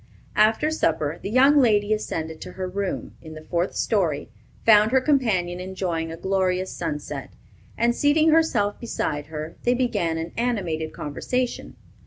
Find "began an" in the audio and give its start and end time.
9.75-10.31